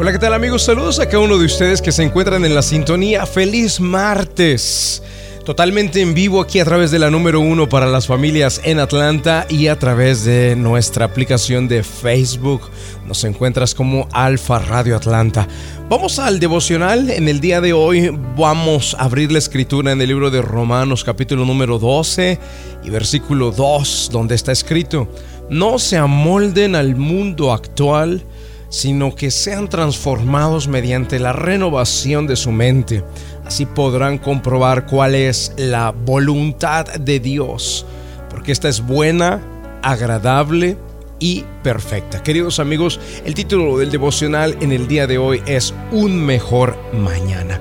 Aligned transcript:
Hola, 0.00 0.12
¿qué 0.12 0.18
tal 0.18 0.32
amigos? 0.32 0.62
Saludos 0.62 0.98
a 0.98 1.04
cada 1.04 1.18
uno 1.18 1.36
de 1.36 1.44
ustedes 1.44 1.82
que 1.82 1.92
se 1.92 2.02
encuentran 2.02 2.46
en 2.46 2.54
la 2.54 2.62
sintonía. 2.62 3.26
Feliz 3.26 3.80
martes. 3.80 5.02
Totalmente 5.44 6.00
en 6.00 6.14
vivo 6.14 6.40
aquí 6.40 6.58
a 6.58 6.64
través 6.64 6.90
de 6.90 6.98
la 6.98 7.10
número 7.10 7.38
uno 7.38 7.68
para 7.68 7.84
las 7.84 8.06
familias 8.06 8.62
en 8.64 8.78
Atlanta 8.78 9.44
y 9.50 9.66
a 9.66 9.78
través 9.78 10.24
de 10.24 10.56
nuestra 10.56 11.04
aplicación 11.04 11.68
de 11.68 11.82
Facebook. 11.82 12.62
Nos 13.06 13.24
encuentras 13.24 13.74
como 13.74 14.08
Alfa 14.12 14.58
Radio 14.60 14.96
Atlanta. 14.96 15.46
Vamos 15.90 16.18
al 16.18 16.40
devocional. 16.40 17.10
En 17.10 17.28
el 17.28 17.40
día 17.40 17.60
de 17.60 17.74
hoy 17.74 18.10
vamos 18.38 18.96
a 18.98 19.04
abrir 19.04 19.30
la 19.30 19.38
escritura 19.38 19.92
en 19.92 20.00
el 20.00 20.08
libro 20.08 20.30
de 20.30 20.40
Romanos 20.40 21.04
capítulo 21.04 21.44
número 21.44 21.78
12 21.78 22.38
y 22.84 22.88
versículo 22.88 23.50
2 23.50 24.08
donde 24.10 24.34
está 24.34 24.50
escrito, 24.50 25.12
no 25.50 25.78
se 25.78 25.98
amolden 25.98 26.74
al 26.74 26.96
mundo 26.96 27.52
actual 27.52 28.24
sino 28.70 29.14
que 29.14 29.30
sean 29.30 29.68
transformados 29.68 30.68
mediante 30.68 31.18
la 31.18 31.32
renovación 31.32 32.26
de 32.26 32.36
su 32.36 32.52
mente. 32.52 33.04
Así 33.44 33.66
podrán 33.66 34.16
comprobar 34.16 34.86
cuál 34.86 35.14
es 35.14 35.52
la 35.56 35.90
voluntad 35.90 36.86
de 36.86 37.20
Dios, 37.20 37.84
porque 38.30 38.52
esta 38.52 38.68
es 38.68 38.80
buena, 38.80 39.42
agradable 39.82 40.78
y 41.18 41.44
perfecta. 41.62 42.22
Queridos 42.22 42.60
amigos, 42.60 43.00
el 43.24 43.34
título 43.34 43.76
del 43.76 43.90
devocional 43.90 44.56
en 44.60 44.72
el 44.72 44.86
día 44.86 45.06
de 45.06 45.18
hoy 45.18 45.42
es 45.46 45.74
Un 45.90 46.24
mejor 46.24 46.78
mañana. 46.92 47.60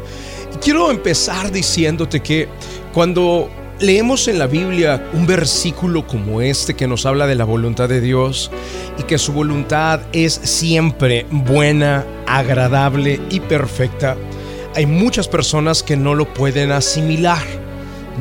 quiero 0.62 0.92
empezar 0.92 1.52
diciéndote 1.52 2.22
que 2.22 2.48
cuando 2.94 3.50
leemos 3.80 4.28
en 4.28 4.40
la 4.40 4.48
Biblia 4.48 5.10
un 5.14 5.26
versículo 5.26 6.06
como 6.06 6.42
este 6.42 6.76
que 6.76 6.88
nos 6.88 7.06
habla 7.06 7.28
de 7.28 7.36
la 7.36 7.46
voluntad 7.46 7.88
de 7.88 8.02
Dios 8.02 8.52
y 8.98 9.04
que 9.04 9.18
su 9.18 9.32
voluntad 9.32 10.02
es 10.12 10.34
siempre 10.34 11.26
buena, 11.32 12.06
agradable 12.28 13.22
y 13.30 13.40
perfecta, 13.40 14.18
hay 14.76 14.86
muchas 14.86 15.28
personas 15.28 15.82
que 15.82 15.96
no 15.96 16.14
lo 16.14 16.34
pueden 16.34 16.72
asimilar, 16.72 17.44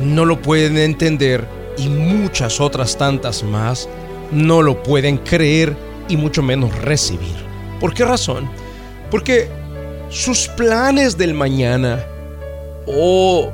no 0.03 0.25
lo 0.25 0.41
pueden 0.41 0.77
entender 0.77 1.45
y 1.77 1.89
muchas 1.89 2.59
otras 2.59 2.97
tantas 2.97 3.43
más 3.43 3.87
no 4.31 4.61
lo 4.61 4.81
pueden 4.81 5.17
creer 5.17 5.75
y 6.07 6.17
mucho 6.17 6.41
menos 6.41 6.75
recibir. 6.79 7.35
¿Por 7.79 7.93
qué 7.93 8.05
razón? 8.05 8.49
Porque 9.11 9.49
sus 10.09 10.47
planes 10.47 11.17
del 11.17 11.33
mañana 11.33 12.05
o 12.87 13.51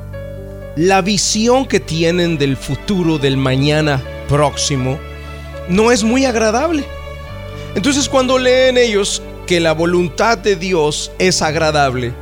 la 0.76 1.00
visión 1.00 1.64
que 1.64 1.80
tienen 1.80 2.36
del 2.36 2.56
futuro, 2.56 3.18
del 3.18 3.38
mañana 3.38 4.02
próximo, 4.28 4.98
no 5.68 5.90
es 5.90 6.04
muy 6.04 6.26
agradable. 6.26 6.84
Entonces 7.74 8.08
cuando 8.08 8.38
leen 8.38 8.76
ellos 8.76 9.22
que 9.46 9.58
la 9.58 9.72
voluntad 9.72 10.36
de 10.36 10.54
Dios 10.54 11.10
es 11.18 11.40
agradable, 11.40 12.12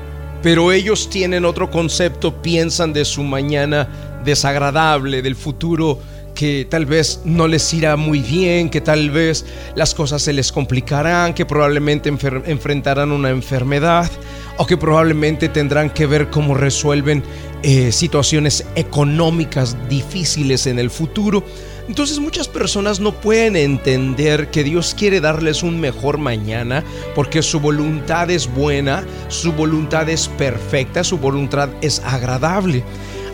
pero 0.41 0.71
ellos 0.71 1.11
tienen 1.11 1.45
otro 1.45 1.71
concepto, 1.71 2.43
piensan 2.43 2.93
de 2.93 3.05
su 3.05 3.25
mañana 3.25 4.21
desagradable, 4.25 5.21
del 5.21 5.35
futuro 5.35 5.99
que 6.35 6.67
tal 6.69 6.87
vez 6.87 7.23
no 7.25 7.49
les 7.49 7.73
irá 7.75 7.97
muy 7.97 8.21
bien, 8.21 8.69
que 8.69 8.81
tal 8.81 9.11
vez 9.11 9.45
las 9.75 9.95
cosas 9.95 10.23
se 10.23 10.33
les 10.33 10.53
complicarán, 10.53 11.35
que 11.35 11.47
probablemente 11.47 12.09
enfrentarán 12.09 13.11
una 13.11 13.31
enfermedad 13.31 14.11
o 14.57 14.67
que 14.67 14.77
probablemente 14.77 15.49
tendrán 15.49 15.91
que 15.91 16.07
ver 16.07 16.31
cómo 16.31 16.55
resuelven 16.55 17.23
eh, 17.63 17.93
situaciones 17.93 18.67
económicas 18.75 19.77
difíciles 19.89 20.67
en 20.67 20.79
el 20.79 20.91
futuro. 20.91 21.45
Entonces 21.89 22.19
muchas 22.19 22.49
personas 22.49 23.01
no 23.01 23.13
pueden 23.13 23.57
entender 23.57 24.51
que 24.51 24.65
Dios 24.65 24.95
quiere 24.97 25.21
darles 25.21 25.63
un 25.63 25.81
mejor 25.81 26.19
mañana 26.19 26.83
porque 27.15 27.43
su 27.43 27.61
voluntad 27.61 28.31
es 28.31 28.47
buena, 28.47 29.05
su 29.29 29.53
voluntad 29.53 30.09
es 30.09 30.29
perfecta, 30.29 31.05
su 31.05 31.19
voluntad 31.19 31.69
es 31.83 32.01
agradable. 32.05 32.83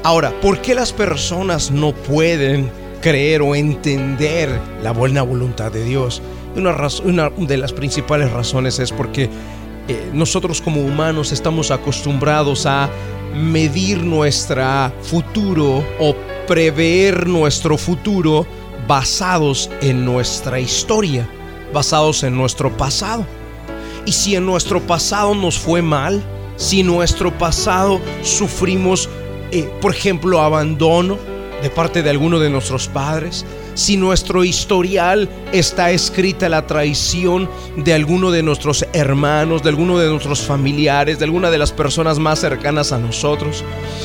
Ahora, 0.03 0.33
¿por 0.41 0.61
qué 0.63 0.75
las 0.75 0.93
personas 0.93 1.71
no 1.71 1.93
pueden 1.95 2.71
creer 3.01 3.43
o 3.43 3.55
entender 3.55 4.51
la 4.83 4.93
buena 4.93 5.23
voluntad 5.23 5.73
de 5.73 5.85
Dios. 5.85 6.23
Una, 6.55 6.77
una 7.05 7.31
de 7.31 7.57
las 7.57 7.73
principales 7.73 8.31
razones 8.31 8.79
es 8.79 8.93
porque 8.93 9.29
eh, 9.91 10.11
nosotros 10.13 10.61
como 10.61 10.83
humanos 10.83 11.33
estamos 11.33 11.73
acostumbrados 11.73 12.65
a 12.65 12.89
medir 13.35 14.05
nuestro 14.05 14.93
futuro 15.03 15.85
o 15.99 16.15
prever 16.47 17.27
nuestro 17.27 17.77
futuro 17.77 18.47
basados 18.87 19.69
en 19.81 20.05
nuestra 20.05 20.61
historia, 20.61 21.29
basados 21.75 22.23
en 22.23 22.37
nuestro 22.37 22.77
pasado. 22.77 23.27
Y 24.07 24.13
si 24.13 24.37
en 24.37 24.47
nuestro 24.47 24.81
pasado 24.81 25.35
nos 25.35 25.59
fue 25.59 25.83
mal, 25.83 26.23
si 26.55 26.81
en 26.81 26.87
nuestro 26.87 27.37
pasado 27.37 28.01
sufrimos, 28.23 29.09
eh, 29.51 29.69
por 29.81 29.93
ejemplo, 29.93 30.41
abandono, 30.41 31.19
de 31.63 31.69
parte 31.69 32.05
de 32.05 32.11
alguno 32.11 32.39
de 32.39 32.49
nuestros 32.49 32.87
padres, 32.87 33.45
si 33.75 33.97
nuestro 33.97 34.45
historial 34.45 35.29
está 35.53 35.91
escrita 35.91 36.49
la 36.49 36.67
traición 36.67 37.49
de 37.77 37.95
alguno 37.95 38.31
de 38.31 38.43
nuestros 38.43 38.87
hermanos, 38.93 39.63
de 39.63 39.69
alguno 39.71 39.99
de 39.99 40.09
nuestros 40.09 40.41
familiares, 40.41 41.19
de 41.19 41.25
alguna 41.25 41.51
de 41.51 41.59
las 41.59 41.73
personas 41.73 42.19
más 42.19 42.41
cercanas 42.41 42.93
a 42.93 42.99
nosotros, 42.99 43.65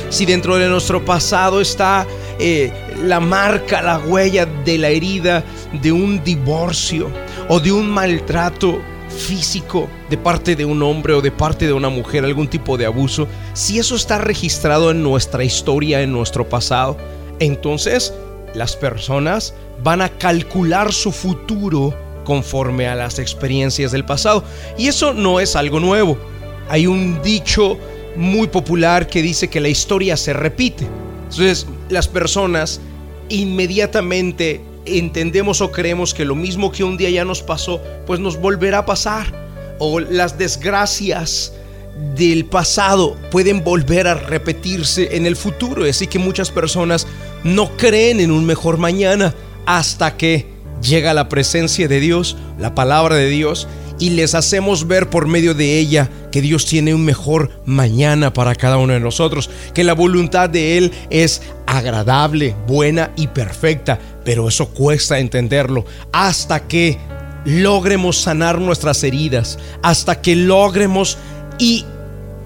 si 0.09 0.25
dentro 0.25 0.57
de 0.57 0.67
nuestro 0.67 1.03
pasado 1.03 1.61
está 1.61 2.05
eh, 2.39 2.71
la 3.03 3.19
marca, 3.19 3.81
la 3.81 3.99
huella 3.99 4.45
de 4.45 4.77
la 4.77 4.89
herida 4.89 5.43
de 5.81 5.91
un 5.91 6.23
divorcio 6.23 7.09
o 7.49 7.59
de 7.59 7.71
un 7.71 7.89
maltrato 7.89 8.81
físico 9.15 9.87
de 10.09 10.17
parte 10.17 10.55
de 10.55 10.65
un 10.65 10.81
hombre 10.83 11.13
o 11.13 11.21
de 11.21 11.31
parte 11.31 11.65
de 11.65 11.73
una 11.73 11.89
mujer, 11.89 12.25
algún 12.25 12.47
tipo 12.47 12.77
de 12.77 12.85
abuso, 12.85 13.27
si 13.53 13.79
eso 13.79 13.95
está 13.95 14.17
registrado 14.17 14.91
en 14.91 15.01
nuestra 15.01 15.43
historia, 15.43 16.01
en 16.01 16.11
nuestro 16.11 16.47
pasado, 16.47 16.97
entonces 17.39 18.13
las 18.55 18.75
personas 18.75 19.53
van 19.83 20.01
a 20.01 20.09
calcular 20.09 20.93
su 20.93 21.11
futuro 21.11 21.93
conforme 22.23 22.87
a 22.87 22.95
las 22.95 23.19
experiencias 23.19 23.91
del 23.91 24.05
pasado. 24.05 24.43
Y 24.77 24.87
eso 24.87 25.13
no 25.13 25.39
es 25.39 25.55
algo 25.55 25.79
nuevo. 25.79 26.17
Hay 26.69 26.87
un 26.87 27.21
dicho 27.21 27.77
muy 28.15 28.47
popular 28.47 29.07
que 29.07 29.21
dice 29.21 29.49
que 29.49 29.59
la 29.59 29.69
historia 29.69 30.17
se 30.17 30.33
repite. 30.33 30.87
Entonces 31.29 31.67
las 31.89 32.07
personas 32.07 32.79
inmediatamente 33.29 34.61
entendemos 34.85 35.61
o 35.61 35.71
creemos 35.71 36.13
que 36.13 36.25
lo 36.25 36.35
mismo 36.35 36.71
que 36.71 36.83
un 36.83 36.97
día 36.97 37.09
ya 37.09 37.25
nos 37.25 37.41
pasó, 37.41 37.81
pues 38.05 38.19
nos 38.19 38.37
volverá 38.37 38.79
a 38.79 38.85
pasar. 38.85 39.45
O 39.77 39.99
las 39.99 40.37
desgracias 40.37 41.53
del 42.15 42.45
pasado 42.45 43.15
pueden 43.31 43.63
volver 43.63 44.07
a 44.07 44.15
repetirse 44.15 45.15
en 45.15 45.25
el 45.25 45.35
futuro. 45.35 45.85
Así 45.85 46.07
que 46.07 46.19
muchas 46.19 46.51
personas 46.51 47.07
no 47.45 47.77
creen 47.77 48.19
en 48.19 48.31
un 48.31 48.43
mejor 48.45 48.77
mañana 48.77 49.33
hasta 49.65 50.17
que 50.17 50.47
llega 50.81 51.13
la 51.13 51.29
presencia 51.29 51.87
de 51.87 51.99
Dios, 51.99 52.35
la 52.59 52.75
palabra 52.75 53.15
de 53.15 53.29
Dios, 53.29 53.67
y 53.99 54.09
les 54.09 54.35
hacemos 54.35 54.87
ver 54.87 55.09
por 55.09 55.27
medio 55.27 55.53
de 55.53 55.77
ella 55.77 56.09
que 56.31 56.41
Dios 56.41 56.65
tiene 56.65 56.93
un 56.93 57.05
mejor 57.05 57.61
mañana 57.65 58.33
para 58.33 58.55
cada 58.55 58.77
uno 58.77 58.93
de 58.93 58.99
nosotros, 58.99 59.49
que 59.73 59.83
la 59.83 59.93
voluntad 59.93 60.49
de 60.49 60.77
Él 60.77 60.91
es 61.11 61.43
agradable, 61.67 62.55
buena 62.67 63.11
y 63.15 63.27
perfecta, 63.27 63.99
pero 64.25 64.47
eso 64.47 64.69
cuesta 64.69 65.19
entenderlo. 65.19 65.85
Hasta 66.11 66.67
que 66.67 66.97
logremos 67.45 68.17
sanar 68.17 68.59
nuestras 68.59 69.03
heridas, 69.03 69.59
hasta 69.83 70.19
que 70.19 70.35
logremos 70.35 71.19
y 71.59 71.85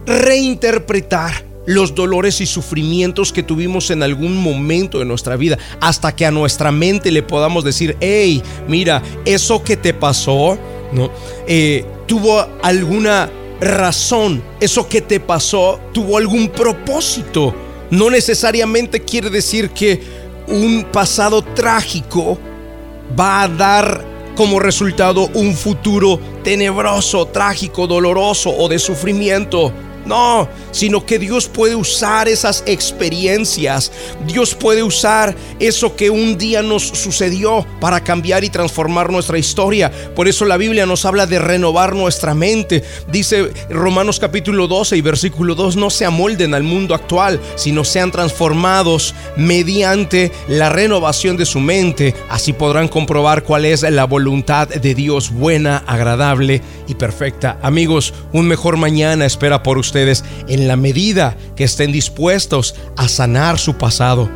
reinterpretar 0.05 1.48
los 1.69 1.93
dolores 1.93 2.41
y 2.41 2.47
sufrimientos 2.47 3.31
que 3.31 3.43
tuvimos 3.43 3.91
en 3.91 4.01
algún 4.01 4.35
momento 4.37 4.97
de 4.97 5.05
nuestra 5.05 5.35
vida, 5.35 5.59
hasta 5.79 6.15
que 6.15 6.25
a 6.25 6.31
nuestra 6.31 6.71
mente 6.71 7.11
le 7.11 7.21
podamos 7.21 7.63
decir, 7.63 7.95
hey, 7.99 8.41
mira, 8.67 9.03
eso 9.23 9.63
que 9.63 9.77
te 9.77 9.93
pasó, 9.93 10.57
¿no? 10.91 11.11
Eh, 11.47 11.85
tuvo 12.07 12.43
alguna 12.63 13.29
razón, 13.61 14.41
eso 14.59 14.89
que 14.89 15.01
te 15.01 15.19
pasó 15.19 15.79
tuvo 15.93 16.17
algún 16.17 16.49
propósito. 16.49 17.53
No 17.91 18.09
necesariamente 18.09 19.01
quiere 19.01 19.29
decir 19.29 19.69
que 19.69 20.01
un 20.47 20.87
pasado 20.91 21.43
trágico 21.43 22.39
va 23.17 23.43
a 23.43 23.47
dar 23.47 24.03
como 24.35 24.59
resultado 24.59 25.29
un 25.35 25.53
futuro 25.53 26.19
tenebroso, 26.43 27.27
trágico, 27.27 27.85
doloroso 27.85 28.49
o 28.49 28.67
de 28.67 28.79
sufrimiento. 28.79 29.71
No, 30.05 30.47
sino 30.71 31.05
que 31.05 31.19
Dios 31.19 31.47
puede 31.47 31.75
usar 31.75 32.27
esas 32.27 32.63
experiencias. 32.65 33.91
Dios 34.25 34.55
puede 34.55 34.81
usar 34.81 35.35
eso 35.59 35.95
que 35.95 36.09
un 36.09 36.37
día 36.37 36.61
nos 36.61 36.83
sucedió 36.83 37.65
para 37.79 38.03
cambiar 38.03 38.43
y 38.43 38.49
transformar 38.49 39.11
nuestra 39.11 39.37
historia. 39.37 39.91
Por 40.15 40.27
eso 40.27 40.45
la 40.45 40.57
Biblia 40.57 40.85
nos 40.85 41.05
habla 41.05 41.27
de 41.27 41.39
renovar 41.39 41.95
nuestra 41.95 42.33
mente. 42.33 42.83
Dice 43.11 43.51
Romanos 43.69 44.19
capítulo 44.19 44.67
12 44.67 44.97
y 44.97 45.01
versículo 45.01 45.53
2, 45.53 45.75
no 45.75 45.89
se 45.89 46.05
amolden 46.05 46.53
al 46.53 46.63
mundo 46.63 46.95
actual, 46.95 47.39
sino 47.55 47.83
sean 47.83 48.11
transformados 48.11 49.13
mediante 49.35 50.31
la 50.47 50.69
renovación 50.69 51.37
de 51.37 51.45
su 51.45 51.59
mente. 51.59 52.15
Así 52.29 52.53
podrán 52.53 52.87
comprobar 52.87 53.43
cuál 53.43 53.65
es 53.65 53.83
la 53.83 54.05
voluntad 54.05 54.67
de 54.67 54.95
Dios 54.95 55.31
buena, 55.31 55.83
agradable 55.85 56.61
y 56.87 56.95
perfecta. 56.95 57.57
Amigos, 57.61 58.13
un 58.31 58.47
mejor 58.47 58.77
mañana 58.77 59.25
espera 59.25 59.61
por 59.61 59.77
ustedes 59.77 59.88
en 59.95 60.67
la 60.67 60.75
medida 60.75 61.35
que 61.55 61.63
estén 61.63 61.91
dispuestos 61.91 62.75
a 62.97 63.07
sanar 63.07 63.59
su 63.59 63.75
pasado. 63.75 64.29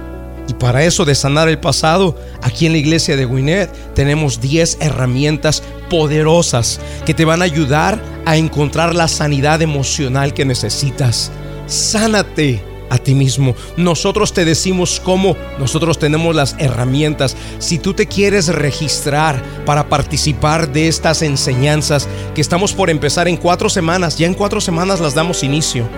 Y 0.48 0.54
para 0.54 0.84
eso 0.84 1.06
de 1.06 1.16
sanar 1.16 1.48
el 1.48 1.60
pasado, 1.60 2.18
aquí 2.42 2.66
en 2.66 2.74
la 2.74 2.78
iglesia 2.78 3.16
de 3.16 3.26
Winnet 3.26 3.72
tenemos 3.94 4.42
10 4.42 4.78
herramientas 4.82 5.64
poderosas 5.90 6.80
que 7.06 7.14
te 7.14 7.24
van 7.24 7.42
a 7.42 7.46
ayudar 7.46 8.02
a 8.26 8.36
encontrar 8.36 8.94
la 8.94 9.08
sanidad 9.08 9.62
emocional 9.62 10.34
que 10.34 10.44
necesitas. 10.44 11.32
Sánate 11.68 12.73
a 12.94 13.00
ti 13.00 13.16
mismo. 13.16 13.56
Nosotros 13.76 14.34
te 14.34 14.46
decimos 14.46 15.02
cómo, 15.04 15.36
nosotros 15.58 15.98
tenemos 15.98 16.36
las 16.36 16.56
herramientas. 16.60 17.36
Si 17.58 17.80
tú 17.80 17.96
te 17.96 18.06
quieres 18.06 18.50
registrar 18.50 19.42
para 19.66 19.90
participar 19.90 20.72
de 20.72 20.88
estas 20.88 21.24
enseñanzas 21.24 22.08
que 22.36 22.42
estamos 22.42 22.74
por 22.74 22.92
empezar 22.92 23.28
en 23.28 23.38
cuatro 23.38 23.68
semanas, 23.68 24.20
ya 24.20 24.28
en 24.28 24.36
cuatro 24.36 24.62
semanas 24.62 25.00
las 25.00 25.16
damos 25.16 25.44
inicio. 25.44 25.90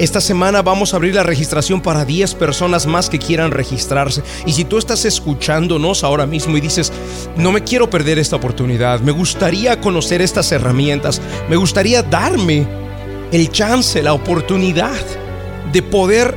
Esta 0.00 0.20
semana 0.20 0.60
vamos 0.60 0.92
a 0.92 0.96
abrir 0.96 1.14
la 1.14 1.22
registración 1.22 1.80
para 1.80 2.04
10 2.04 2.34
personas 2.34 2.84
más 2.84 3.08
que 3.08 3.20
quieran 3.20 3.52
registrarse. 3.52 4.24
Y 4.44 4.52
si 4.52 4.64
tú 4.64 4.76
estás 4.76 5.04
escuchándonos 5.04 6.02
ahora 6.02 6.26
mismo 6.26 6.56
y 6.56 6.60
dices, 6.60 6.92
no 7.36 7.52
me 7.52 7.62
quiero 7.62 7.88
perder 7.88 8.18
esta 8.18 8.34
oportunidad, 8.34 8.98
me 9.00 9.12
gustaría 9.12 9.80
conocer 9.80 10.20
estas 10.20 10.50
herramientas, 10.50 11.20
me 11.48 11.54
gustaría 11.54 12.02
darme 12.02 12.66
el 13.30 13.52
chance, 13.52 14.02
la 14.02 14.14
oportunidad 14.14 14.98
de 15.72 15.82
poder 15.82 16.34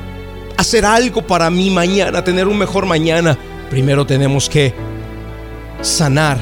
hacer 0.58 0.86
algo 0.86 1.26
para 1.26 1.50
mí 1.50 1.70
mañana, 1.70 2.24
tener 2.24 2.48
un 2.48 2.58
mejor 2.58 2.86
mañana, 2.86 3.38
primero 3.70 4.06
tenemos 4.06 4.50
que 4.50 4.74
sanar 5.82 6.38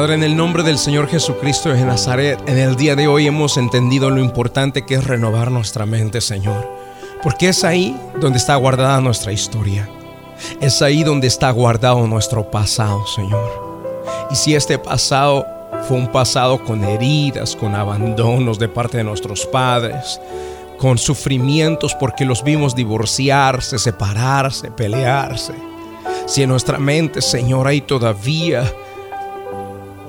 Padre, 0.00 0.14
en 0.14 0.22
el 0.22 0.34
nombre 0.34 0.62
del 0.62 0.78
Señor 0.78 1.08
Jesucristo 1.08 1.68
de 1.68 1.84
Nazaret, 1.84 2.40
en 2.46 2.56
el 2.56 2.74
día 2.74 2.96
de 2.96 3.06
hoy 3.06 3.26
hemos 3.26 3.58
entendido 3.58 4.08
lo 4.08 4.18
importante 4.18 4.86
que 4.86 4.94
es 4.94 5.06
renovar 5.06 5.50
nuestra 5.50 5.84
mente, 5.84 6.22
Señor. 6.22 6.74
Porque 7.22 7.50
es 7.50 7.64
ahí 7.64 7.94
donde 8.18 8.38
está 8.38 8.56
guardada 8.56 9.02
nuestra 9.02 9.30
historia. 9.30 9.86
Es 10.58 10.80
ahí 10.80 11.04
donde 11.04 11.26
está 11.26 11.50
guardado 11.50 12.06
nuestro 12.06 12.50
pasado, 12.50 13.06
Señor. 13.08 14.00
Y 14.30 14.36
si 14.36 14.54
este 14.54 14.78
pasado 14.78 15.46
fue 15.86 15.98
un 15.98 16.10
pasado 16.10 16.64
con 16.64 16.82
heridas, 16.82 17.54
con 17.54 17.74
abandonos 17.74 18.58
de 18.58 18.68
parte 18.68 18.96
de 18.96 19.04
nuestros 19.04 19.44
padres, 19.44 20.18
con 20.78 20.96
sufrimientos 20.96 21.94
porque 21.94 22.24
los 22.24 22.42
vimos 22.42 22.74
divorciarse, 22.74 23.78
separarse, 23.78 24.70
pelearse. 24.70 25.52
Si 26.24 26.42
en 26.42 26.48
nuestra 26.48 26.78
mente, 26.78 27.20
Señor, 27.20 27.66
hay 27.66 27.82
todavía 27.82 28.64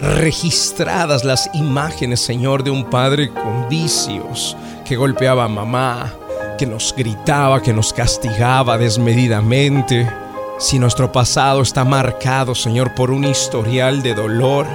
registradas 0.02 1.24
las 1.24 1.50
imágenes, 1.54 2.20
Señor, 2.20 2.64
de 2.64 2.72
un 2.72 2.86
padre 2.86 3.30
con 3.30 3.70
vicios 3.70 4.58
que 4.84 4.96
golpeaba 4.96 5.46
a 5.46 5.48
mamá, 5.48 6.12
que 6.58 6.66
nos 6.66 6.94
gritaba, 6.96 7.62
que 7.62 7.74
nos 7.74 7.94
castigaba 7.94 8.78
desmedidamente. 8.78 10.12
Si 10.60 10.80
nuestro 10.80 11.12
pasado 11.12 11.62
está 11.62 11.86
marcado, 11.86 12.56
Señor, 12.56 12.96
por 12.96 13.12
un 13.12 13.26
historial 13.26 14.02
de 14.02 14.16
dolor, 14.16 14.68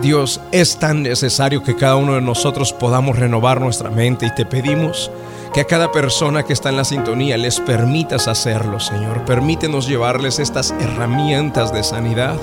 Dios, 0.00 0.40
es 0.52 0.78
tan 0.78 1.02
necesario 1.02 1.62
que 1.62 1.76
cada 1.76 1.96
uno 1.96 2.14
de 2.14 2.20
nosotros 2.20 2.72
podamos 2.72 3.18
renovar 3.18 3.60
nuestra 3.60 3.90
mente 3.90 4.26
y 4.26 4.34
te 4.34 4.46
pedimos 4.46 5.10
que 5.52 5.60
a 5.62 5.66
cada 5.66 5.90
persona 5.90 6.44
que 6.44 6.52
está 6.52 6.68
en 6.68 6.76
la 6.76 6.84
sintonía 6.84 7.36
les 7.36 7.58
permitas 7.58 8.28
hacerlo, 8.28 8.80
Señor. 8.80 9.24
Permítenos 9.24 9.88
llevarles 9.88 10.38
estas 10.38 10.72
herramientas 10.78 11.72
de 11.72 11.82
sanidad 11.82 12.36